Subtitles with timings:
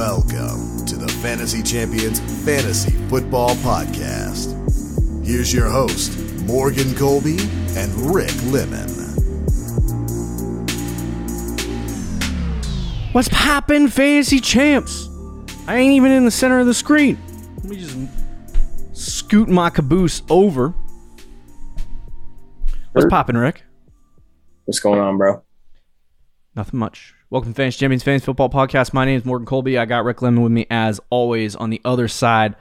[0.00, 4.56] Welcome to the Fantasy Champions Fantasy Football Podcast.
[5.26, 7.36] Here's your host, Morgan Colby
[7.76, 8.88] and Rick Lemon.
[13.12, 15.10] What's poppin', fantasy champs?
[15.66, 17.18] I ain't even in the center of the screen.
[17.56, 17.98] Let me just
[18.94, 20.72] scoot my caboose over.
[22.92, 23.64] What's poppin', Rick?
[24.64, 25.42] What's going on, bro?
[26.56, 27.14] Nothing much.
[27.30, 28.92] Welcome to Fantasy Champions Fantasy Football Podcast.
[28.92, 29.78] My name is Morgan Colby.
[29.78, 32.56] I got Rick Lemon with me as always on the other side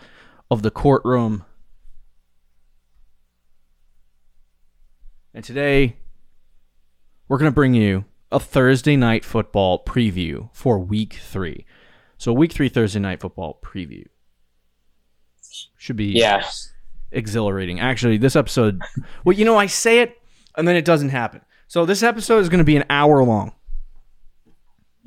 [0.51, 1.43] of the courtroom.
[5.33, 5.95] And today,
[7.27, 11.65] we're going to bring you a Thursday night football preview for week three.
[12.19, 14.05] So, week three Thursday night football preview
[15.77, 16.43] should be Yeah.
[17.11, 17.79] exhilarating.
[17.79, 18.81] Actually, this episode,
[19.23, 20.15] well, you know, I say it
[20.55, 21.41] and then it doesn't happen.
[21.67, 23.53] So, this episode is going to be an hour long.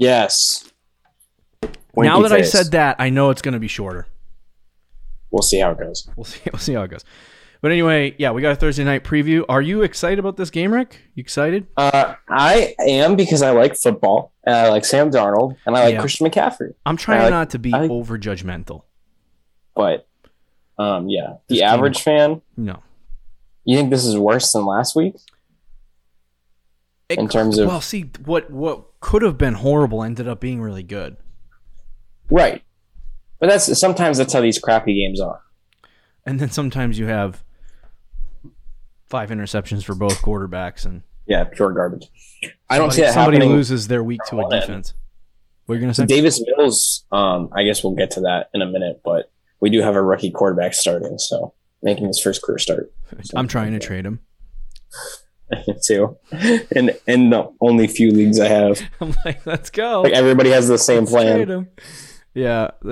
[0.02, 0.70] Yes.
[1.62, 4.06] now Winky that I said that, I know it's going to be shorter.
[5.30, 6.08] we'll see how it goes.
[6.16, 6.40] We'll see.
[6.52, 7.04] We'll see how it goes.
[7.60, 9.44] But anyway, yeah, we got a Thursday night preview.
[9.48, 11.00] Are you excited about this game, Rick?
[11.14, 11.68] You excited?
[11.76, 14.32] Uh, I am because I like football.
[14.44, 16.00] And I like Sam Darnold, and I like Yeah.
[16.00, 16.74] Christian McCaffrey.
[16.84, 18.82] I'm trying like- not to be I like- over judgmental.
[19.76, 20.08] But,
[20.78, 22.42] um, yeah, the This game- average fan.
[22.56, 22.82] No.
[23.64, 25.14] You think this is worse than last week?
[27.18, 30.60] It In terms of- well, see what what could have been horrible ended up being
[30.60, 31.16] really good.
[32.30, 32.62] Right.
[33.38, 35.42] But that's sometimes that's how these crappy games are.
[36.24, 37.42] And then sometimes you have
[39.08, 42.08] five interceptions for both quarterbacks, and Yeah, pure garbage.
[42.70, 44.94] I don't see that somebody loses their week to a defense.
[45.66, 46.06] What are you gonna say?
[46.06, 47.04] Davis Mills.
[47.12, 50.02] Um, I guess we'll get to that in a minute, but we do have a
[50.02, 52.92] rookie quarterback starting, so making his first career start.
[53.34, 54.20] I'm trying to trade him.
[55.84, 56.16] too.
[56.74, 60.02] And in the only few leagues I have, I'm like, let's go.
[60.02, 61.68] like everybody has the same Let's plan.
[62.34, 62.88] Yeah, uh,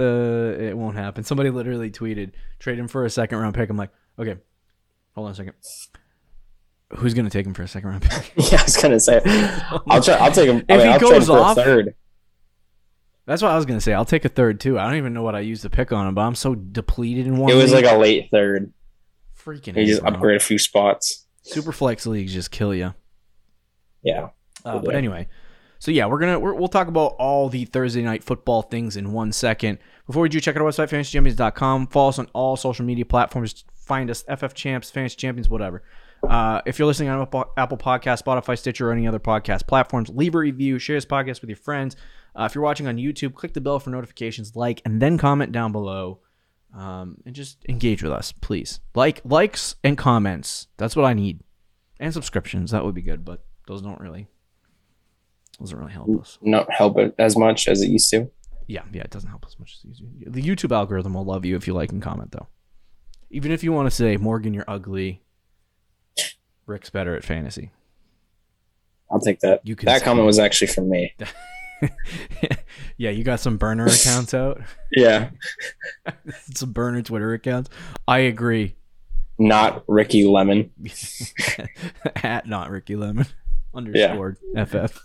[0.58, 1.24] it won't happen.
[1.24, 3.70] Somebody literally tweeted, trade him for a second round pick.
[3.70, 4.36] I'm like, okay,
[5.14, 5.54] hold on a second.
[6.96, 8.32] Who's gonna take him for a second round pick?
[8.52, 9.20] Yeah, I was gonna say,
[9.86, 10.14] I'll try.
[10.14, 10.64] I'll take him.
[10.68, 11.94] I If mean, he I'll goes for a off- third.
[13.26, 13.92] That's what I was gonna say.
[13.94, 14.78] I'll take a third too.
[14.78, 17.26] I don't even know what I used to pick on him, but I'm so depleted
[17.26, 17.50] in one.
[17.50, 17.84] It was league.
[17.84, 18.72] like a late third.
[19.38, 19.76] freaking.
[19.76, 21.26] He just upgraded a few spots.
[21.42, 22.94] Super flex leagues just kill you.
[24.02, 24.28] Yeah,
[24.64, 25.28] Uh, but anyway,
[25.78, 29.12] so yeah, we're gonna we're, we'll talk about all the Thursday night football things in
[29.12, 29.78] one second.
[30.06, 31.88] Before we do, check out our website fantasychampions.com.
[31.88, 33.64] Follow us on all social media platforms.
[33.74, 35.82] Find us FF Champs, Fantasy Champions, whatever.
[36.28, 40.10] Uh, if you're listening on Apple, Apple Podcast, Spotify, Stitcher, or any other podcast platforms,
[40.10, 41.96] leave a review, share this podcast with your friends.
[42.38, 45.50] Uh, if you're watching on YouTube, click the bell for notifications, like, and then comment
[45.50, 46.20] down below,
[46.74, 48.80] um, and just engage with us, please.
[48.94, 50.68] Like, likes and comments.
[50.76, 51.40] That's what I need,
[51.98, 52.70] and subscriptions.
[52.70, 54.28] That would be good, but those don't really
[55.58, 56.38] doesn't really help us.
[56.40, 58.30] not help it as much as it used to.
[58.66, 60.32] Yeah, yeah, it doesn't help as much as YouTube.
[60.32, 62.48] The YouTube algorithm will love you if you like and comment, though.
[63.30, 65.22] Even if you want to say, Morgan, you're ugly.
[66.66, 67.72] Rick's better at fantasy.
[69.10, 69.60] I'll take that.
[69.64, 71.14] You that comment was actually from me.
[72.96, 74.60] yeah, you got some burner accounts out.
[74.92, 75.30] Yeah,
[76.54, 77.70] some burner Twitter accounts.
[78.08, 78.74] I agree.
[79.38, 80.72] not Ricky Lemon.
[82.24, 83.26] at not Ricky Lemon
[83.72, 84.98] underscore FF.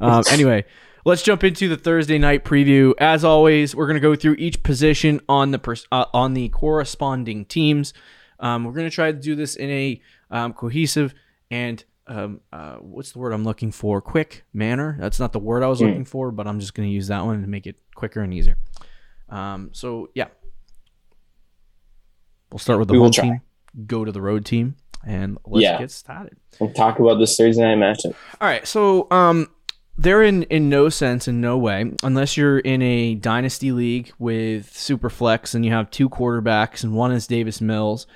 [0.00, 0.66] Um, anyway,
[1.06, 2.92] let's jump into the Thursday night preview.
[2.98, 6.50] As always, we're going to go through each position on the pers- uh, on the
[6.50, 7.94] corresponding teams.
[8.38, 10.00] Um, we're going to try to do this in a
[10.30, 11.14] um, cohesive
[11.50, 14.00] and um, uh, what's the word I'm looking for?
[14.00, 14.96] Quick manner.
[15.00, 15.86] That's not the word I was Hmm.
[15.86, 18.32] looking for, but I'm just going to use that one to make it quicker and
[18.32, 18.56] easier.
[19.28, 20.28] Um, so yeah,
[22.50, 23.40] we'll start with the We home team,
[23.86, 25.78] go to the road team, and let's Yeah.
[25.78, 26.36] get started.
[26.60, 28.14] We'll talk about this Thursday night matchup.
[28.40, 29.48] All right, so um,
[29.98, 34.72] they're in in no sense, in no way, unless you're in a dynasty league with
[34.72, 38.06] Superflex and you have two quarterbacks and one is Davis Mills.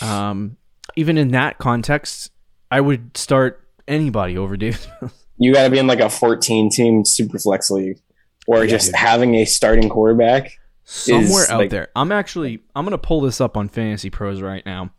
[0.00, 0.56] Um,
[0.94, 2.30] even in that context,
[2.70, 5.12] I would start anybody over Davis Mills.
[5.38, 7.98] You got to be in like a 14 team super flex league,
[8.46, 8.94] or Yeah, just dude.
[8.96, 10.58] having a starting quarterback.
[10.84, 11.88] somewhere out like- there.
[11.96, 14.90] I'm actually I'm gonna pull this up on Fantasy Pros right now,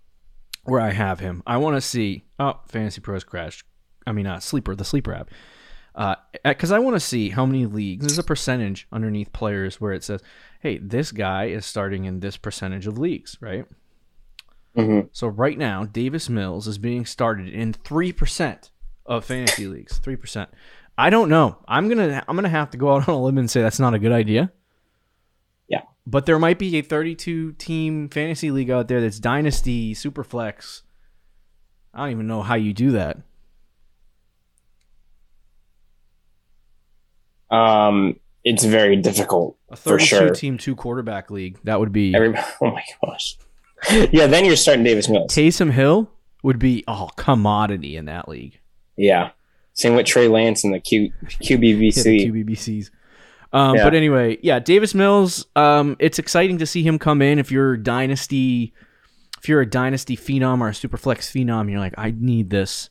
[0.63, 1.43] where I have him.
[1.47, 2.25] I want to see.
[2.39, 3.65] Oh, Fantasy Pros crashed.
[4.05, 5.29] I mean, uh, sleeper the sleeper app.
[6.43, 8.05] Because I want to see how many leagues.
[8.05, 10.21] There's a percentage underneath players where it says,
[10.59, 13.65] "Hey, this guy is starting in this percentage of leagues." Right.
[14.77, 15.09] Mhm.
[15.11, 18.69] So right now, Davis Mills is being started in three percent
[19.05, 19.97] of fantasy leagues.
[19.97, 20.49] Three percent.
[20.97, 21.57] I don't know.
[21.67, 23.93] I'm gonna I'm gonna have to go out on a limb and say that's not
[23.93, 24.51] a good idea.
[25.67, 25.81] Yeah.
[26.05, 30.83] But there might be a 32 team fantasy league out there that's dynasty, superflex.
[31.93, 33.17] I don't even know how you do that.
[37.49, 40.29] Um, it's very difficult A for 32 sure.
[40.33, 41.59] team two quarterback league.
[41.63, 43.37] That would be Every, oh my gosh.
[44.11, 45.33] Yeah, then you're starting Davis Mills.
[45.33, 46.09] Taysom Hill
[46.43, 48.59] would be oh commodity in that league.
[48.95, 49.31] Yeah.
[49.73, 52.03] Same with Trey Lance and the Q Yeah, QBBC.
[52.03, 52.89] the QBBCs.
[53.53, 53.83] Um, Yeah.
[53.83, 55.45] But anyway, yeah, Davis Mills.
[55.55, 57.37] Um, it's exciting to see him come in.
[57.39, 58.73] If you're dynasty,
[59.37, 62.89] if you're a dynasty phenom or a super flex phenom, you're like, I need this.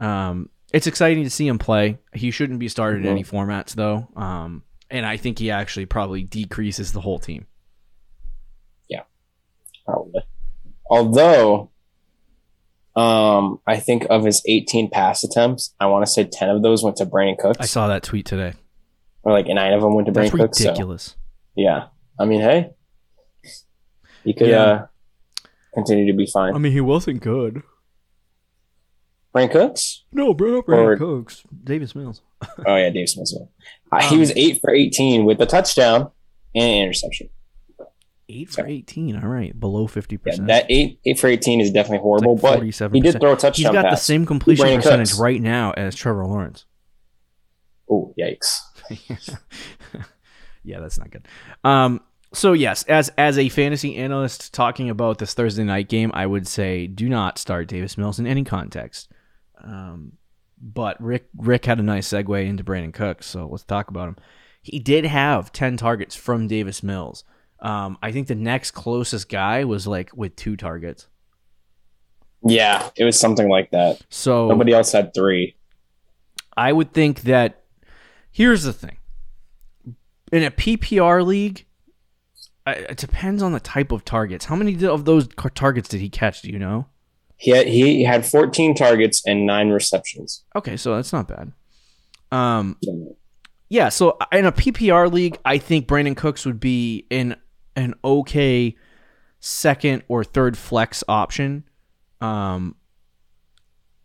[0.00, 1.98] Um, it's exciting to see him play.
[2.12, 4.06] He shouldn't be started in any formats though.
[4.14, 7.46] Um, and I think he actually probably decreases the whole team.
[9.88, 10.20] Probably.
[10.90, 11.70] Although,
[12.96, 16.82] um, I think of his 18 pass attempts, I want to say 10 of those
[16.82, 18.54] went to Brandin Cooks, I saw that tweet today.
[19.22, 20.58] or like nine of them went to That's Brandin Cooks.
[20.58, 21.16] So, ridiculous.
[21.54, 21.88] yeah,
[22.18, 22.70] I mean, hey,
[24.24, 24.62] he could Yeah.
[24.62, 24.86] uh,
[25.74, 26.54] continue to be fine.
[26.54, 27.62] I mean, he wasn't good.
[29.34, 30.04] Brandin Cooks?
[30.12, 32.22] No, bro, Brandin Cooks, Davis Mills.
[32.66, 33.36] Oh yeah, Davis Mills.
[33.92, 36.10] Uh, he Um, was eight for 18 with a touchdown
[36.54, 37.28] and an interception.
[38.30, 39.16] Eight for eighteen.
[39.16, 40.48] All right, below fifty Yeah, percent.
[40.48, 42.94] that eight eight for 18 is definitely horrible, like but 47%.
[42.94, 44.02] he did throw a He's touchdown got the pass.
[44.02, 45.20] same completion Brandin percentage Cooks.
[45.20, 46.66] right now as Trevor Lawrence.
[47.90, 48.58] Oh yikes!
[50.62, 51.26] yeah, that's not good.
[51.64, 52.00] Um,
[52.34, 56.46] so yes, as as a fantasy analyst talking about this Thursday night game, I would
[56.46, 59.10] say do not start Davis Mills in any context.
[59.62, 60.12] Um,
[60.60, 64.16] but Rick Rick had a nice segue into Brandin Cooks, so let's talk about him.
[64.60, 67.24] He did have ten targets from Davis Mills.
[67.60, 71.06] Um, I think the next closest guy was like with two targets.
[72.46, 74.00] Yeah, it was something like that.
[74.10, 75.56] So Nobody else had three.
[76.56, 77.64] I would think that
[78.30, 78.98] here's the thing.
[80.30, 81.66] In a PPR league,
[82.66, 84.44] it depends on the type of targets.
[84.44, 86.42] How many of those targets did he catch?
[86.42, 86.86] Do you know?
[87.36, 90.44] He had, he had 14 targets and nine receptions.
[90.56, 91.52] Okay, so that's not bad.
[92.32, 92.76] Um,
[93.68, 93.88] yeah.
[93.88, 97.36] So in a PPR league, I think Brandin Cooks would be in
[97.78, 98.74] an okay
[99.40, 101.64] second or third flex option.
[102.20, 102.74] Um,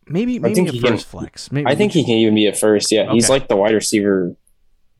[0.07, 1.51] maybe maybe think a he can- first flex.
[1.51, 2.91] Maybe I think he can even be a first.
[2.91, 4.35] Yeah, he's like the wide receiver.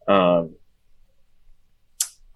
[0.07, 0.55] Um,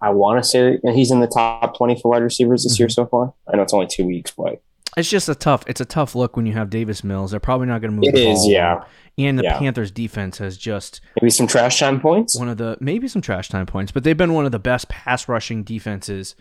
[0.00, 2.82] I want to say he's in the top 20 for wide receivers this Mm-hmm.
[2.82, 3.34] year so far.
[3.52, 4.62] I know it's only two weeks, but
[4.98, 5.64] It's just a tough.
[5.66, 7.30] It's a tough look when you have Davis Mills.
[7.30, 8.04] They're probably not going to move.
[8.08, 8.46] it the is.
[8.46, 8.84] Yeah.
[9.16, 9.58] And the Yeah.
[9.58, 12.38] Panthers' defense has just maybe some trash time points.
[12.38, 14.88] one of the maybe some trash time points, but they've been one of the best
[14.88, 16.36] pass rushing defenses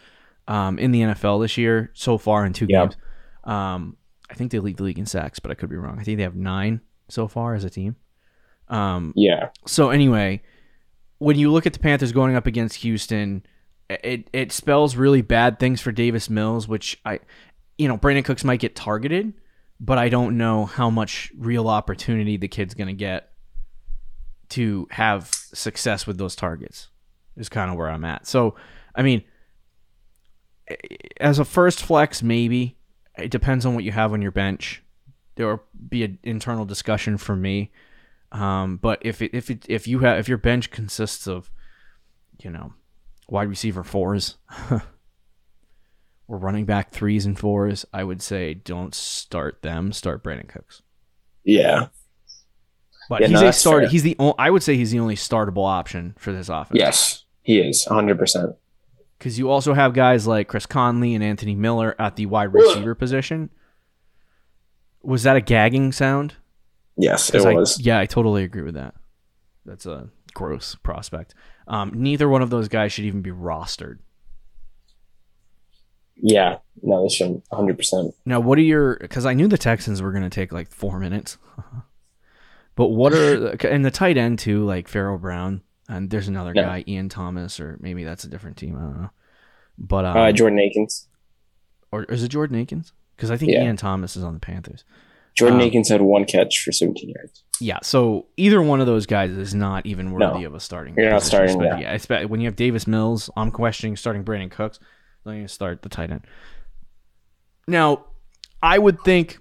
[0.48, 2.82] um, in the NFL this year so far in two Yeah.
[2.86, 2.96] games.
[3.44, 3.98] Um,
[4.30, 5.98] I think they lead the league in sacks, but I could be wrong.
[6.00, 7.96] I think they have nine so far as a team.
[8.70, 10.42] Um, Yeah, so anyway,
[11.20, 13.44] when you look at the Panthers going up against Houston,
[13.90, 17.20] it it spells really bad things for Davis Mills, which I,
[17.78, 19.34] you know, Brandin Cooks might get targeted,
[19.80, 23.32] but I don't know how much real opportunity the kid's going to get
[24.50, 26.90] to have success with those targets.
[27.36, 28.26] Is kind of where I'm at.
[28.26, 28.56] So,
[28.96, 29.24] I mean,
[31.20, 32.78] as a first flex, maybe
[33.16, 34.82] it depends on what you have on your bench.
[35.36, 37.72] There will be an internal discussion for me.
[38.32, 41.52] Um, but if it, if it, if you have if your bench consists of,
[42.42, 42.74] you know,
[43.30, 44.38] wide receiver fours,
[46.28, 49.92] or running back threes and fours, I would say don't start them.
[49.94, 50.82] Start Brandin Cooks.
[51.44, 51.88] yeah,
[53.10, 53.84] But Yeah, he's no, a start.
[53.84, 53.90] fair.
[53.90, 54.16] He's the.
[54.20, 56.78] o- I would say he's the only startable option for this offense.
[56.80, 58.18] yes, he is 100.
[58.20, 58.56] percent
[59.18, 62.94] because you also have guys like Chris Conley and Anthony Miller at the wide receiver
[62.94, 63.50] position.
[65.02, 66.36] Was that a gagging sound?
[66.98, 67.80] Yes, it I- was.
[67.80, 68.94] yeah, I totally agree with that.
[69.66, 71.34] That's a gross prospect.
[71.68, 74.00] Um, neither one of those guys should even be rostered.
[76.22, 77.44] Yeah, no, they shouldn't.
[77.50, 77.78] 100.
[77.78, 78.98] percent Now, what are your?
[78.98, 81.38] Because I knew the Texans were going to take like four minutes,
[82.76, 86.64] but what are and the tight end too, like Pharaoh Brown, and there's another Yeah.
[86.64, 88.76] guy, Ian Thomas, or maybe that's a different team.
[88.76, 89.10] I don't know.
[89.78, 91.08] But um, Uh, Jordan Akins.
[91.92, 92.94] or is it Jordan Akins?
[93.16, 93.64] Because I think Yeah.
[93.64, 94.84] Ian Thomas is on the Panthers.
[95.36, 97.44] Jordan um, Akins had one catch for 17 yards.
[97.62, 100.32] Yeah, so either one of those guys is not even No.
[100.32, 100.96] worthy of a starting.
[100.98, 101.96] You're not starting, yeah.
[101.96, 104.80] espe- when you have Davis Mills, I'm questioning starting Brandin Cooks.
[105.28, 106.22] Then you start the tight end.
[107.68, 108.06] Now,
[108.64, 109.40] I would think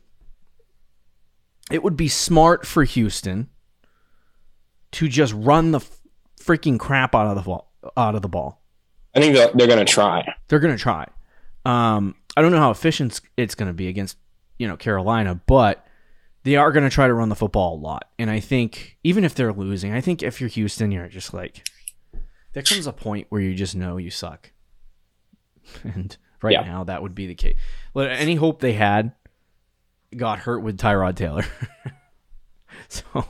[1.71, 3.49] it would be smart for Houston
[4.93, 5.81] to just run the
[6.41, 7.73] freaking crap out of the ball.
[7.97, 8.61] Out of the ball,
[9.15, 10.27] I think they're, going to try.
[10.49, 11.07] they're gonna try.
[11.65, 14.17] Um, I don't know how efficient it's gonna be against
[14.59, 15.87] you know Carolina, but
[16.43, 18.11] they are gonna try to run the football a lot.
[18.19, 21.69] And I think even if they're losing, I think if you're Houston, you're just like
[22.55, 24.51] there comes a point where you just know you suck.
[25.85, 26.63] And right Yeah.
[26.63, 27.57] now, that would be the case.
[27.95, 29.13] Well, any hope they had
[30.17, 31.45] got hurt with Tyrod Taylor.
[32.89, 33.27] so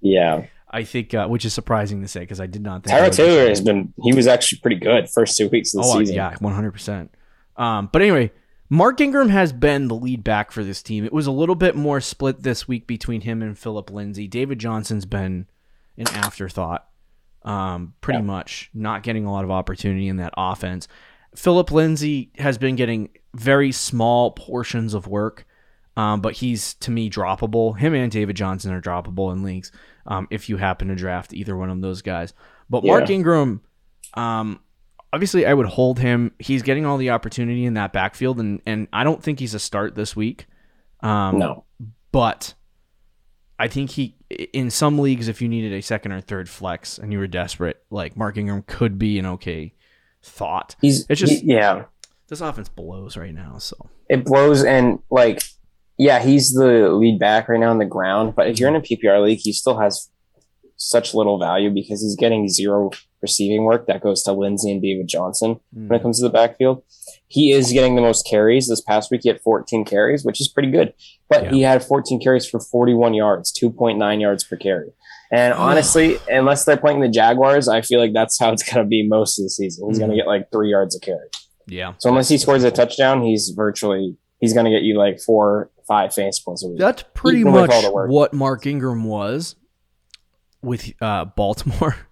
[0.00, 2.96] Yeah, I think, uh, which is surprising to say because I did not think.
[2.98, 5.98] Tyrod Taylor has been he was actually pretty good first two weeks of the Oh
[5.98, 6.14] season.
[6.16, 7.14] yeah, one hundred percent.
[7.56, 8.32] Um, but anyway,
[8.70, 11.04] Mark Ingram has been the lead back for this team.
[11.04, 14.26] It was a little bit more split this week between him and Phillip Lindsay.
[14.26, 15.46] David Johnson's been
[15.98, 16.88] an afterthought,
[17.42, 18.24] um, pretty Yeah.
[18.24, 20.88] much not getting a lot of opportunity in that offense.
[21.34, 25.46] Phillip Lindsay has been getting very small portions of work,
[25.96, 27.78] um, but he's to me droppable.
[27.78, 29.72] Him and David Johnson are droppable in leagues
[30.06, 32.34] um, if you happen to draft either one of those guys.
[32.68, 33.14] But Mark Yeah.
[33.16, 33.62] Ingram,
[34.14, 34.60] um,
[35.12, 36.32] obviously, I would hold him.
[36.38, 39.58] He's getting all the opportunity in that backfield, and and I don't think he's a
[39.58, 40.46] start this week.
[41.00, 41.64] Um, No.
[42.12, 42.54] but
[43.58, 44.16] I think he
[44.52, 47.82] in some leagues, if you needed a second or third flex and you were desperate,
[47.90, 49.74] like Mark Ingram could be an okay
[50.22, 50.76] thought.
[50.80, 51.84] He's It's just- he- yeah.
[52.28, 53.76] This offense blows right now, so
[54.08, 55.42] It blows and like
[55.98, 58.34] yeah, he's the lead back right now on the ground.
[58.34, 60.08] But if you're in a PPR league, he still has
[60.76, 65.06] such little value because he's getting zero receiving work that goes to Lindsay and David
[65.06, 66.02] Johnson when it hmm.
[66.02, 66.82] comes to the backfield.
[67.32, 68.68] He is getting the most carries.
[68.68, 70.92] This past week, he had 14 carries, which is pretty good.
[71.30, 71.50] But Yeah.
[71.52, 74.90] he had 14 carries for 41 yards, 2.9 yards per carry.
[75.32, 78.88] And honestly, unless they're playing the Jaguars, I feel like that's how it's going to
[78.88, 79.88] be most of the season.
[79.88, 81.26] He's going to get like three yards a carry.
[81.66, 85.18] yeah, So unless he scores a touchdown, he's virtually he's going to get you like
[85.20, 86.78] four, five fantasy points a week.
[86.78, 88.10] that's pretty Even much all the work.
[88.10, 89.56] what Mark Ingram was
[90.60, 91.96] with uh, Baltimore.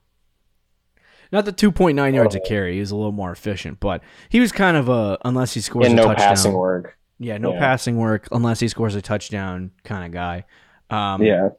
[1.33, 2.45] Not the 2.9 yards a Oh.
[2.47, 2.75] carry.
[2.75, 5.87] He was a little more efficient, but he was kind of a unless he scores
[5.87, 6.29] and a no touchdown.
[6.29, 6.97] passing work.
[7.19, 7.59] Yeah, no Yeah.
[7.61, 10.45] passing work unless he scores a touchdown kind of guy.
[10.91, 11.51] Um, Yeah,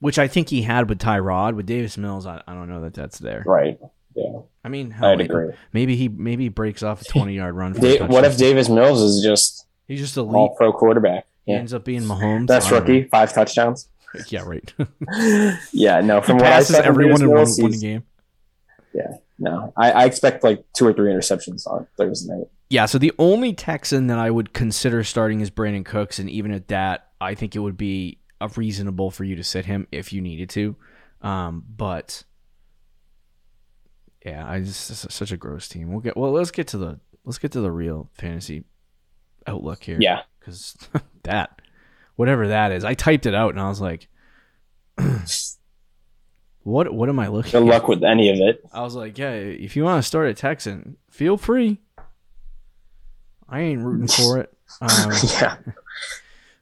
[0.00, 1.54] which I think he had with Tyrod.
[1.54, 3.42] With Davis Mills, I, I don't know that that's there.
[3.46, 3.78] right.
[4.14, 5.52] Yeah, I mean, hell, I'd agree.
[5.72, 7.74] maybe he maybe he breaks off a 20 yard run.
[7.74, 11.26] For Da- what if Davis Mills is just he's just a all pro quarterback?
[11.46, 12.46] He ends up being Mahomes.
[12.46, 13.88] don't rookie, five touchdowns.
[14.28, 14.72] Yeah, right.
[15.72, 16.20] yeah, no.
[16.20, 17.80] he From what I passes from everyone in one, one he's-
[18.92, 19.18] game.
[19.38, 22.48] No, I, I expect like two or three interceptions on Thursday night.
[22.70, 26.52] Yeah, so the only Texan that I would consider starting is Brandin Cooks, and even
[26.52, 30.12] at that, I think it would be a reasonable for you to sit him if
[30.12, 30.76] you needed to.
[31.20, 32.24] Um, but
[34.24, 35.90] yeah, I just this is such a gross team.
[35.90, 36.32] We'll get well.
[36.32, 38.64] Let's get to the let's get to the real fantasy
[39.46, 39.98] outlook here.
[40.00, 40.76] Yeah, because
[41.24, 41.60] that
[42.16, 44.08] whatever that is, I typed it out and I was like,
[46.64, 47.52] what what am I looking?
[47.52, 47.68] good at?
[47.68, 48.64] luck with any of it.
[48.72, 51.80] I was like, yeah, if you want to start a Texan, feel free.
[53.48, 54.52] I ain't rooting for it.
[54.80, 55.58] Um, yeah,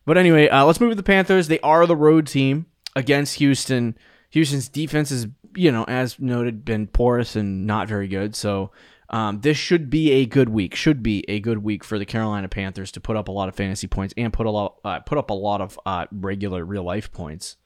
[0.04, 1.46] but anyway, uh, let's move to the Panthers.
[1.46, 2.66] They are the road team
[2.96, 3.96] against Houston.
[4.30, 8.34] Houston's defense is, you know, as noted, been porous and not very good.
[8.34, 8.72] So
[9.10, 10.74] um, this should be a good week.
[10.74, 13.56] Should be a good week for the Carolina Panthers to put up a lot of
[13.56, 16.84] fantasy points and put a lot, uh, put up a lot of uh, regular real
[16.84, 17.56] life points,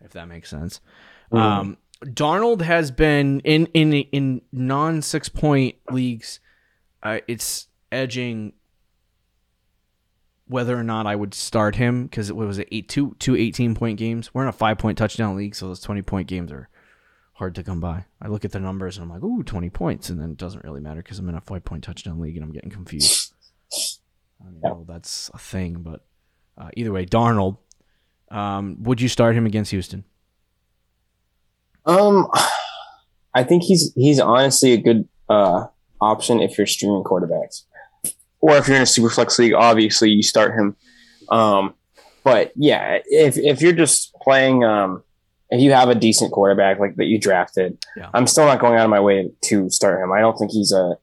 [0.00, 0.80] if that makes sense.
[1.32, 6.40] Um, Darnold has been in in in non six point leagues.
[7.02, 8.52] Uh, it's edging
[10.46, 13.74] whether or not I would start him because it was it eight two two 18
[13.74, 14.32] point games.
[14.32, 16.68] We're in a five point touchdown league, so those 20 point games are
[17.34, 18.06] hard to come by.
[18.20, 20.64] I look at the numbers and I'm like, ooh, 20 points, and then it doesn't
[20.64, 23.34] really matter because I'm in a five point touchdown league and I'm getting confused.
[24.40, 26.04] I know that's a thing, but
[26.56, 27.58] uh, either way, Darnold.
[28.30, 30.04] Um, would you start him against Houston?
[31.88, 32.28] Um,
[33.34, 35.66] I think he's he's honestly a good uh
[36.00, 37.62] option if you're streaming quarterbacks,
[38.40, 39.54] or if you're in a super flex league.
[39.54, 40.76] Obviously, you start him.
[41.30, 41.74] Um,
[42.24, 45.02] but yeah, if if you're just playing, um,
[45.50, 48.10] if you have a decent quarterback like that you drafted, Yeah.
[48.14, 50.12] I'm still not going out of my way to start him.
[50.12, 50.96] I don't think he's a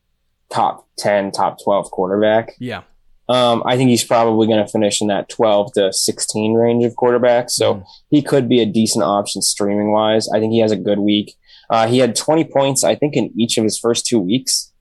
[0.52, 2.54] top ten, top twelve quarterback.
[2.60, 2.82] Yeah.
[3.28, 6.94] Um, I think he's probably going to finish in that 12 to 16 range of
[6.96, 7.52] quarterbacks.
[7.52, 7.84] So Mhm.
[8.12, 10.30] he could be a decent option streaming wise.
[10.30, 11.36] I think he has a good week.
[11.70, 14.72] Uh, he had 20 points, I think, in each of his first two weeks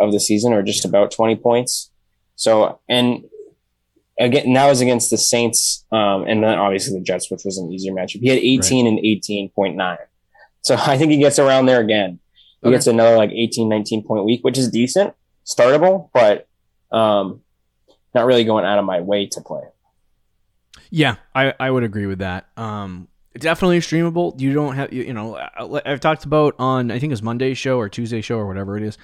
[0.00, 1.90] of the season, or just about 20 points.
[2.34, 3.24] So, and
[4.18, 7.72] again, that was against the Saints, um, and then obviously the Jets, which was an
[7.72, 8.20] easier matchup.
[8.20, 9.98] He had 18 and 18.9.
[10.62, 12.18] So I think he gets around there again.
[12.62, 12.74] He Okay.
[12.74, 15.14] gets another like 18, 19 point week, which is decent,
[15.46, 16.48] startable, but
[16.90, 17.42] um,
[18.16, 19.62] not really going out of my way to play.
[20.90, 22.48] Yeah, I, I would agree with that.
[22.56, 23.08] Um,
[23.38, 24.40] definitely streamable.
[24.40, 25.36] You don't have you, you know
[25.84, 28.76] I've talked about on I think it was Monday show or Tuesday show or whatever
[28.76, 28.98] it is.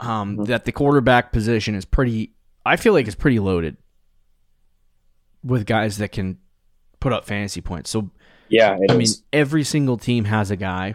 [0.00, 0.46] Um, Mhm.
[0.46, 2.32] that the quarterback position is pretty.
[2.66, 3.76] I feel like it's pretty loaded
[5.42, 6.38] with guys that can
[7.00, 7.90] put up fantasy points.
[7.90, 8.10] So
[8.48, 10.94] Yeah, I mean, every single team has a guy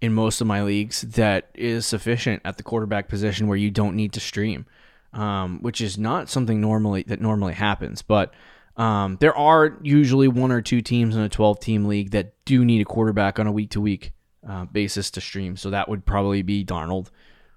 [0.00, 3.94] in most of my leagues that is sufficient at the quarterback position where you don't
[3.94, 4.66] need to stream,
[5.12, 8.02] um, which is not something normally that normally happens.
[8.02, 8.32] But
[8.74, 12.64] Um, there are usually one or two teams in a 12 team league that do
[12.64, 14.12] need a quarterback on a week to week
[14.72, 15.56] basis to stream.
[15.56, 17.10] So that would probably be Darnold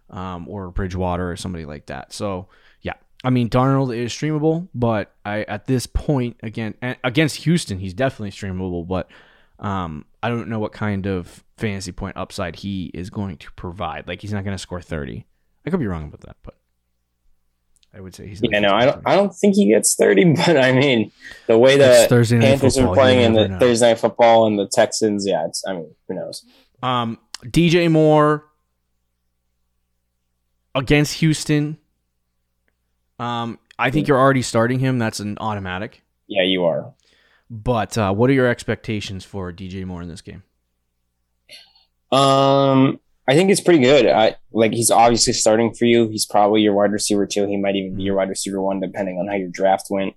[0.09, 2.12] um, or Bridgewater or somebody like that.
[2.12, 2.50] So
[2.81, 2.93] yeah,
[3.24, 8.31] I mean Darnold is streamable, but I at this point again against Houston, he's definitely
[8.31, 8.85] streamable.
[8.85, 9.07] But
[9.57, 14.05] um, I don't know what kind of fantasy point upside he is going to provide.
[14.07, 15.25] Like he's not going to score 30.
[15.65, 16.55] I could be wrong about that, but
[17.95, 18.41] I would say he's.
[18.43, 19.01] Yeah, no, I don't.
[19.05, 21.11] I don't think he gets thirty, but I mean,
[21.47, 23.59] the way the Panthers are playing in the know.
[23.59, 25.63] Thursday night football and the Texans, yeah, it's.
[25.65, 26.45] I mean, who knows?
[26.83, 28.45] Um, DJ Moore
[30.73, 31.77] against Houston.
[33.17, 34.99] Um, I think you're already starting him.
[34.99, 36.03] That's an automatic.
[36.27, 36.93] Yeah, you are.
[37.49, 40.43] But uh, what are your expectations for DJ Moore in this game?
[42.11, 44.08] Um, I think it's pretty good.
[44.08, 46.08] I like he's obviously starting for you.
[46.10, 47.48] He's probably your wide receiver two.
[47.48, 50.13] He might even be your wide receiver one, depending on how your draft went.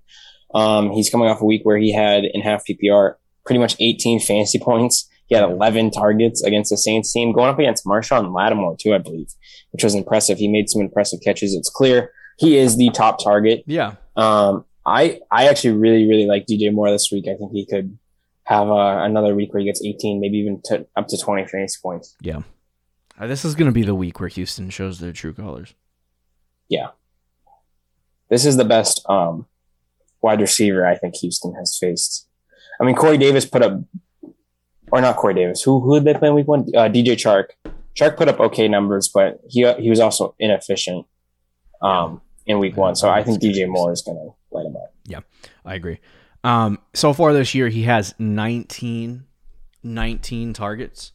[0.53, 4.19] Um, he's coming off a week where he had in half PPR pretty much 18
[4.19, 5.09] fantasy points.
[5.27, 8.97] He had 11 targets against the Saints team, going up against Marshon Lattimore too, I
[8.97, 9.27] believe,
[9.71, 10.39] which was impressive.
[10.39, 11.53] He made some impressive catches.
[11.53, 13.63] It's clear he is the top target.
[13.65, 13.95] Yeah.
[14.15, 17.25] Um, I I actually really really like DJ Moore this week.
[17.27, 17.97] I think he could
[18.45, 21.77] have uh, another week where he gets 18, maybe even to, up to 20 fantasy
[21.83, 22.15] points.
[22.21, 22.41] Yeah.
[23.19, 25.73] Uh, this is going to be the week where Houston shows their true colors.
[26.69, 26.89] Yeah.
[28.29, 29.47] This is the best um,
[30.21, 32.27] wide receiver I think Houston has faced.
[32.79, 33.81] I mean, Corey Davis put up,
[34.91, 35.61] or not Corey Davis.
[35.63, 36.61] Who who did they play in week one?
[36.75, 37.47] Uh, DJ Chark.
[37.95, 41.05] Chark put up okay numbers, but he he was also inefficient
[41.81, 42.95] um, in week one.
[42.95, 44.93] So I think DJ Moore is going to light him up.
[45.05, 45.19] Yeah,
[45.65, 45.99] I agree.
[46.43, 49.25] Um, so far this year, he has 19,
[49.83, 51.11] 19 targets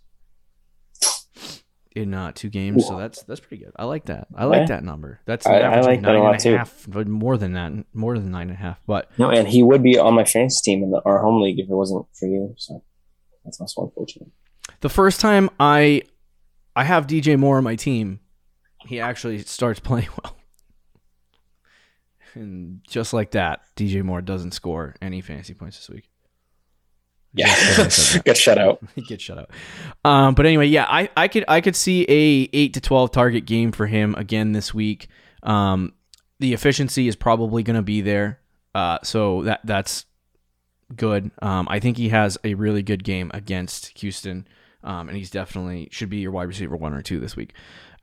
[1.95, 2.87] in uh, two games.
[2.87, 3.73] So that's that's pretty good.
[3.77, 4.27] I like that.
[4.35, 4.67] I like yeah.
[4.67, 5.21] that number.
[5.27, 6.57] That's I, I like that a lot too.
[6.57, 8.81] Half, but more than that, more than nine and a half.
[8.87, 11.59] But no, and he would be on my fantasy team in the, our home league
[11.59, 12.55] if it wasn't for you.
[12.59, 12.83] So
[13.45, 14.29] that's also unfortunate.
[14.81, 16.03] The first time I
[16.75, 18.21] I have DJ Moore on my team,
[18.87, 20.37] he actually starts playing well.
[22.35, 26.09] And just like that, DJ Moore doesn't score any fantasy points this week.
[27.35, 27.47] Yeah,
[28.25, 28.81] get shut out.
[29.09, 29.51] get shut out.
[30.05, 33.45] Um, but anyway, yeah, I, I could I could see a eight to twelve target
[33.45, 35.09] game for him again this week.
[35.43, 35.93] Um,
[36.39, 38.41] the efficiency is probably going to be there,
[38.75, 40.07] uh, so that that's
[40.95, 41.33] good.
[41.43, 44.47] Um, I think he has a really good game against Houston,
[44.85, 47.53] um, and he's definitely should be your wide receiver one or two this week.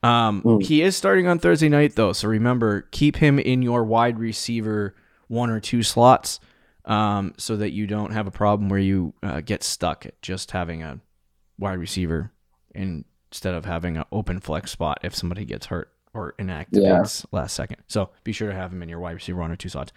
[0.04, 0.63] Um, mm.
[0.63, 4.94] He is starting on Thursday night though, so remember keep him in your wide receiver
[5.28, 6.41] one or two slots
[6.86, 10.52] um, so that you don't have a problem where you uh, get stuck at just
[10.52, 11.00] having a
[11.58, 12.32] wide receiver
[12.74, 17.04] instead of having an open flex spot if somebody gets hurt or inactive yeah.
[17.32, 17.78] last second.
[17.88, 19.91] So be sure to have him in your wide receiver one or two slots.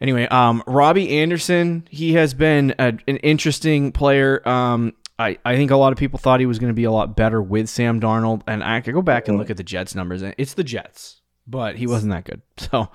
[0.00, 4.46] Anyway, um, Robbie Anderson, he has been a, an interesting player.
[4.46, 6.90] Um, I, I think a lot of people thought he was going to be a
[6.90, 9.94] lot better with Sam Darnold, and I could go back and look at the Jets
[9.94, 12.42] numbers, and it's the Jets, but he wasn't that good.
[12.58, 12.90] So,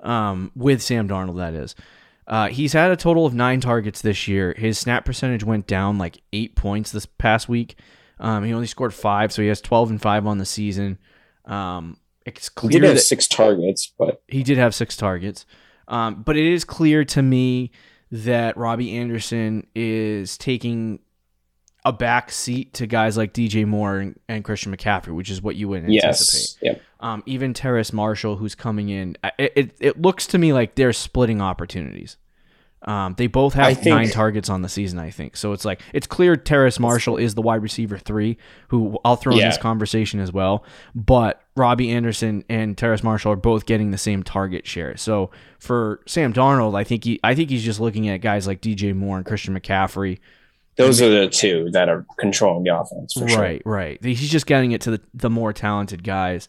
[0.00, 1.74] um, with Sam Darnold, that is.
[2.32, 4.54] Uh, he's had a total of nine targets this year.
[4.56, 7.76] His snap percentage went down like eight points this past week.
[8.18, 10.96] Um, he only scored five, so he has twelve and five on the season.
[11.44, 15.44] Um, it's clear he did have six targets, but he did have six targets.
[15.88, 17.70] Um, but it is clear to me
[18.10, 21.00] that Robbie Anderson is taking
[21.84, 25.56] a back seat to guys like DJ Moore and, and Christian McCaffrey, which is what
[25.56, 25.98] you would anticipate.
[26.00, 26.58] Yes.
[26.62, 26.82] Yep.
[27.00, 30.92] Um, even Terrace Marshall, who's coming in, it, it, it, looks to me like they're
[30.94, 32.16] splitting opportunities.
[32.84, 35.36] Um, they both have think, nine targets on the season, I think.
[35.36, 39.34] So it's like it's clear Terrace Marshall is the wide receiver three, who I'll throw
[39.34, 39.44] yeah.
[39.44, 40.64] in this conversation as well.
[40.94, 44.96] But Robbie Anderson and Terrace Marshall are both getting the same target share.
[44.96, 48.60] So for Sam Darnold, I think he I think he's just looking at guys like
[48.60, 50.18] DJ Moore and Christian McCaffrey
[50.76, 53.16] those are the two that are controlling the offense.
[53.16, 53.60] right, sure.
[53.64, 54.02] right.
[54.02, 56.48] He's just getting it to the, the more talented guys.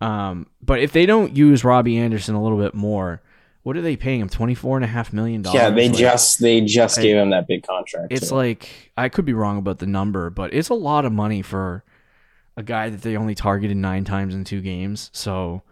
[0.00, 3.22] Um, but if they don't use Robbie Anderson a little bit more,
[3.62, 4.28] what are they paying him?
[4.28, 5.60] Twenty four and a half million dollars.
[5.60, 8.08] Yeah, they like, just they just I, gave him that big contract.
[8.10, 8.34] It's too.
[8.34, 11.84] like I could be wrong about the number, but it's a lot of money for
[12.56, 15.10] a guy that they only targeted nine times in two games.
[15.12, 15.62] So,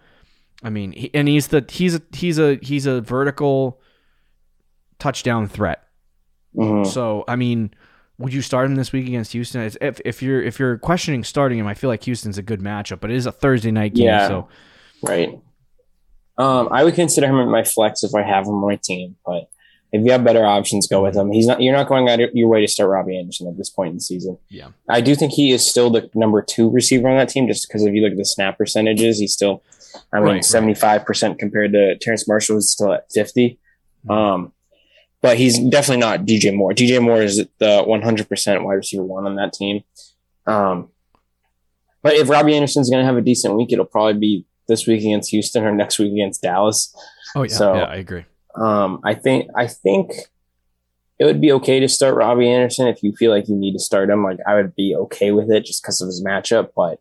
[0.63, 3.81] I mean, he, and he's the he's a he's a he's a vertical
[4.99, 5.83] touchdown threat.
[6.55, 6.89] Mm-hmm.
[6.89, 7.75] So, I mean,
[8.19, 9.63] would you start him this week against Houston?
[9.63, 13.01] If if you're if you're questioning starting him, I feel like Houston's a good matchup,
[13.01, 14.07] but it is a Thursday night game.
[14.07, 14.49] Yeah, so
[15.03, 15.39] right.
[16.41, 19.51] Um, I would consider him my flex if I have him on my team, but
[19.93, 21.31] if you have better options, go with him.
[21.33, 21.61] He's not.
[21.61, 24.01] You're not going out your way to start Robbie Anderson at this point in the
[24.01, 24.39] season.
[24.49, 27.69] Yeah, I do think he is still the number two receiver on that team, just
[27.69, 29.63] because if you look at the snap percentages, he's still,
[30.13, 33.59] I mean, seventy five percent compared to Terrence Marshall is still at fifty.
[34.09, 34.53] Um,
[35.21, 36.73] but he's definitely not DJ Moore.
[36.73, 39.85] DJ Moore is the 100% wide receiver one on that team.
[40.47, 40.89] Um,
[42.03, 45.01] but if Robbie Anderson's going to have a decent week, it'll probably be this week
[45.01, 46.95] against Houston or next week against Dallas.
[47.37, 48.25] Oh yeah, So- yeah, I agree.
[48.55, 50.13] Um, I think I think
[51.19, 53.79] it would be okay to start Robbie Anderson if you feel like you need to
[53.79, 54.25] start him.
[54.25, 56.71] Like I would be okay with it just because of his matchup.
[56.75, 56.99] But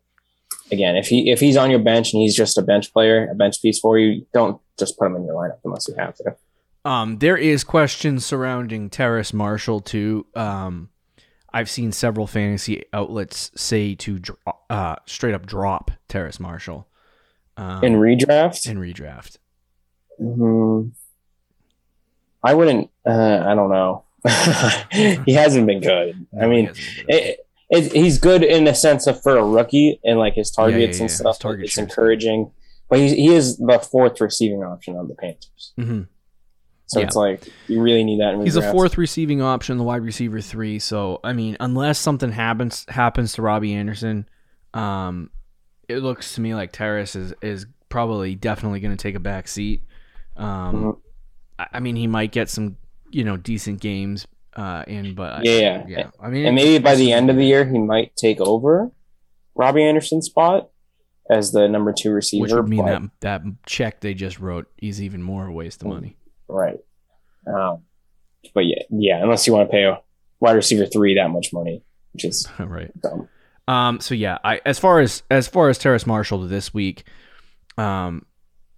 [0.70, 3.34] again, if he if he's on your bench and he's just a bench player, a
[3.34, 6.36] bench piece for you, don't just put him in your lineup unless you have to.
[6.84, 10.26] Um, there is questions surrounding Terrace Marshall too.
[10.34, 10.90] Um,
[11.52, 14.38] I've seen several fantasy outlets say to dr-
[14.70, 16.86] uh, straight up drop Terrace Marshall
[17.56, 19.38] um, In redraft, in redraft.
[20.20, 20.92] Mhm.
[22.42, 22.90] I wouldn't.
[23.06, 24.04] Uh, I don't know.
[25.24, 26.26] he hasn't been good.
[26.40, 26.78] I mean, good.
[27.08, 30.78] it, it, he's good in the sense of for a rookie and like his targets
[30.80, 31.02] yeah, and yeah.
[31.04, 31.38] His stuff.
[31.38, 31.82] target it's good.
[31.82, 32.50] encouraging,
[32.88, 35.72] but he he is the fourth receiving option on the Panthers.
[35.78, 36.06] Mhm.
[36.86, 37.06] So Yeah.
[37.06, 38.38] it's like you really need that.
[38.42, 40.78] He's a fourth receiving option, the wide receiver three.
[40.80, 44.26] So I mean, unless something happens happens to Robbie Anderson,
[44.74, 45.30] um,
[45.90, 49.48] it looks to me like Terrace is is probably definitely going to take a back
[49.48, 49.82] seat.
[50.36, 50.46] Um,
[50.84, 51.00] Mhm.
[51.58, 52.76] I, I mean, he might get some
[53.10, 54.26] you know decent games
[54.56, 55.84] uh, in, but Yeah, yeah.
[55.88, 56.10] yeah.
[56.20, 58.90] I mean, and maybe by the end of the year he might take over
[59.54, 60.70] Robbie Anderson's spot
[61.28, 62.42] as the number two receiver.
[62.42, 65.82] which would mean but- that that check they just wrote is even more a waste
[65.82, 65.90] of Mm.
[65.94, 66.16] money.
[66.48, 66.78] right.
[67.46, 67.82] Um,
[68.54, 69.22] but yeah, yeah.
[69.22, 70.00] Unless you want to pay a
[70.40, 72.90] wide receiver three that much money, which is right.
[73.00, 73.28] dumb.
[73.70, 74.00] Um.
[74.00, 77.04] So yeah, I as far as as far as Terrace Marshall this week,
[77.78, 78.24] um,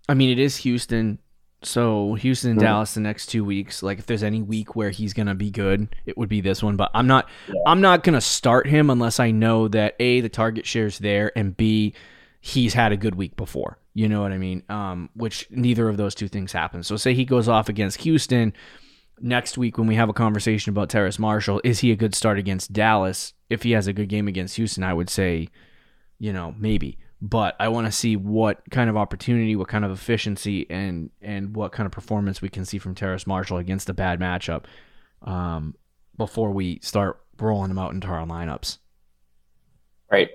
[0.08, 1.18] I mean it is Houston.
[1.64, 2.64] So Houston and Mhm.
[2.64, 3.82] Dallas the next two weeks.
[3.84, 6.76] Like if there's any week where he's gonna be good, it would be this one.
[6.76, 7.28] But I'm not.
[7.48, 7.54] Yeah.
[7.66, 11.56] I'm not gonna start him unless I know that a the target share's there and
[11.56, 11.94] b
[12.40, 13.78] he's had a good week before.
[13.94, 14.64] You know what I mean?
[14.68, 16.82] Um, which neither of those two things happen.
[16.82, 18.52] So say he goes off against Houston
[19.22, 21.60] next week when we have a conversation about Terrace Marshall.
[21.64, 23.32] Is he a good start against Dallas?
[23.48, 25.48] If he has a good game against Houston, I would say,
[26.18, 26.98] you know, maybe.
[27.20, 31.54] But I want to see what kind of opportunity, what kind of efficiency, and and
[31.54, 34.64] what kind of performance we can see from Terrace Marshall against a bad matchup
[35.22, 35.76] um,
[36.16, 38.78] before we start rolling him out into our lineups.
[40.10, 40.30] Right.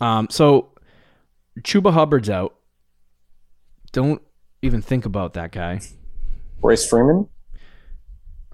[0.00, 0.72] Um, so
[1.60, 2.54] Chuba Hubbard's out.
[3.92, 4.20] Don't
[4.60, 5.80] even think about that guy.
[6.60, 7.28] Royce Freeman.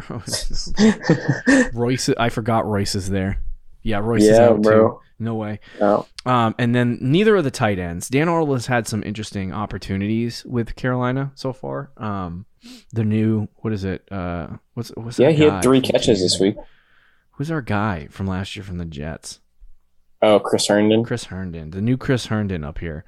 [1.72, 3.42] Royce, I forgot Royce is there.
[3.82, 5.00] Yeah, Royce is yeah, out too.
[5.18, 5.60] No way.
[5.80, 6.06] No.
[6.26, 8.08] Um, and then neither of the tight ends.
[8.08, 11.90] Dan Arnold has had some interesting opportunities with Carolina so far.
[11.96, 12.46] Um,
[12.92, 14.10] the new what is it?
[14.10, 16.56] Uh, what's what's Yeah, he had three catches this week.
[17.32, 19.40] Who's our guy from last year from the Jets?
[20.20, 21.04] Oh, Chris Herndon.
[21.04, 23.04] Chris Herndon, the new Chris Herndon up here.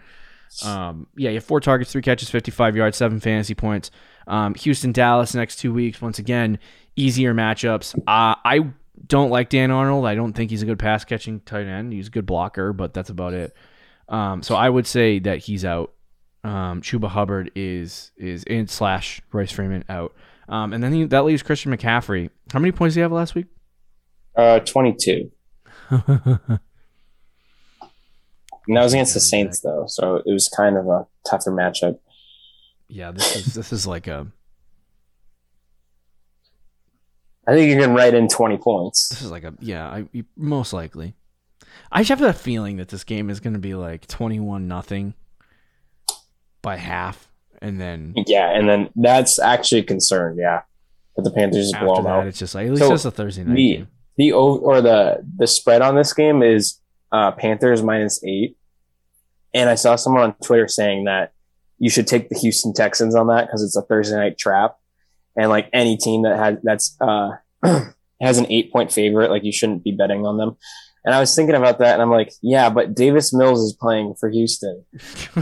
[0.63, 3.91] Um, yeah, you have four targets, three catches, 55 yards, seven fantasy points.
[4.27, 6.01] Um, Houston, Dallas, next two weeks.
[6.01, 6.59] Once again,
[6.97, 7.97] easier matchups.
[7.99, 8.71] Uh, I
[9.07, 10.07] don't like Dan Arnold.
[10.07, 11.93] I don't think he's a good pass catching tight end.
[11.93, 13.55] He's a good blocker, but that's about it.
[14.09, 15.93] Um, so I would say that he's out.
[16.43, 20.15] Um, Chuba Hubbard is is in slash Royce Freeman out.
[20.49, 22.29] Um, and then he, that leaves Christian McCaffrey.
[22.53, 23.47] How many points did he have last week?
[24.37, 25.31] Uh, 22.
[28.67, 31.99] And that was against the Saints, though, so it was kind of a tougher matchup.
[32.89, 34.27] yeah, this is this is like a
[37.47, 39.09] I think you can write in 20 points.
[39.11, 41.15] This is like a yeah, I most likely.
[41.93, 45.15] I just have that feeling that this game is going to be like twenty-one nothing
[46.63, 47.29] by half,
[47.61, 50.37] and then Yeah, and then that's actually a concern.
[50.39, 50.63] Yeah,
[51.17, 52.27] that the Panthers just blow after them that, out.
[52.29, 53.89] it's just like at least So, it's a Thursday night the game.
[54.17, 56.81] the o- or the the spread on this game is
[57.15, 58.57] uh, Panthers minus eight,
[59.55, 61.33] and I saw someone on Twitter saying that
[61.79, 64.77] you should take the Houston Texans on that because it's a Thursday night trap,
[65.37, 67.31] and like any team that has that's uh,
[68.21, 70.57] has an eight point favorite, like you shouldn't be betting on them.
[71.05, 74.15] And I was thinking about that, and I'm like, yeah, but Davis Mills is playing
[74.19, 74.85] for Houston,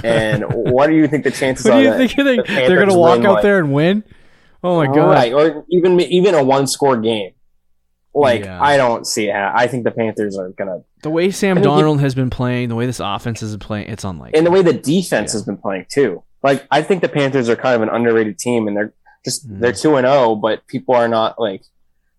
[0.05, 2.47] and what do you think the chances what are do you that think?
[2.47, 4.05] The they're going to walk out like- there and win?
[4.63, 5.11] Oh my god!
[5.11, 7.33] Right, or even even a one score game.
[8.14, 8.62] Like Yeah.
[8.62, 9.35] I don't see it.
[9.35, 12.68] I think the Panthers are gonna, The way Sam I mean, Darnold has been playing,
[12.68, 14.37] the way this offense has been playing, it's unlikely.
[14.38, 15.38] and the way the defense Yeah.
[15.38, 16.22] has been playing too.
[16.42, 18.92] Like I think the Panthers are kind of an underrated team, and they're
[19.25, 19.61] just Mhm.
[19.61, 21.62] they're two and zero, but people are not like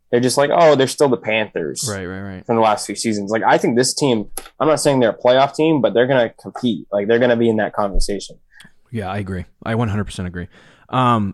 [0.10, 2.46] they're just like oh they're still the Panthers right, right, right.
[2.46, 3.30] from the last few seasons.
[3.32, 4.28] Like I think this team,
[4.60, 6.88] I'm not saying they're a playoff team, but they're gonna compete.
[6.92, 8.38] Like they're gonna be in that conversation.
[8.92, 9.46] Yeah, I agree.
[9.64, 10.48] I 100% agree.
[10.90, 11.34] Um,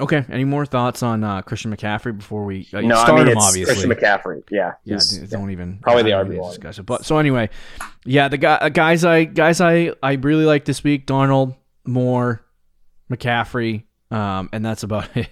[0.00, 0.24] okay.
[0.30, 3.38] Any more thoughts on uh, Christian McCaffrey before we uh, no, start I mean him?
[3.38, 4.42] Obviously, Christian McCaffrey.
[4.50, 6.48] Yeah, Yeah, don't even Probably the I don't RB1.
[6.50, 6.86] discuss it.
[6.86, 7.50] But so anyway,
[8.04, 11.06] yeah, the guy, uh, guys, I guys, I I really like this week.
[11.06, 12.42] Darnold, Moore,
[13.10, 15.28] McCaffrey, um, and that's about it.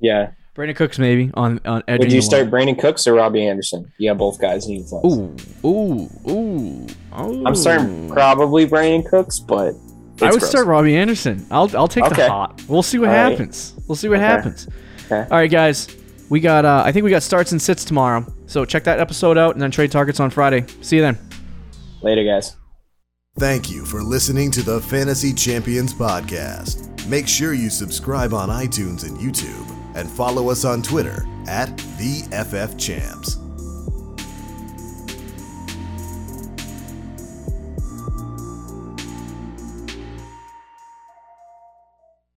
[0.00, 0.32] Yeah.
[0.54, 2.00] Brandin Cooks maybe on on edge.
[2.00, 3.90] Would you start Brandin Cooks or Robbie Anderson?
[3.98, 5.06] Yeah, both guys need flex.
[5.06, 5.34] Ooh,
[5.64, 6.86] ooh, ooh, ooh.
[7.46, 9.74] I'm starting probably Brandin Cooks, but
[10.20, 10.50] I would gross.
[10.50, 11.46] start Robbie Anderson.
[11.50, 12.22] I'll I'll take okay.
[12.22, 12.62] the hot.
[12.68, 13.74] We'll see what All happens.
[13.76, 13.88] Right.
[13.88, 14.26] We'll see what okay.
[14.26, 14.68] happens.
[15.06, 15.22] Okay.
[15.22, 15.88] All right, guys.
[16.28, 18.24] We got uh, I think we got starts and sits tomorrow.
[18.46, 20.64] So check that episode out and then trade targets on Friday.
[20.80, 21.18] See you then.
[22.02, 22.56] Later, guys.
[23.38, 26.88] Thank you for listening to the Fantasy Champions Podcast.
[27.08, 32.22] Make sure you subscribe on iTunes and YouTube and follow us on Twitter at the
[32.30, 33.41] FF Champs.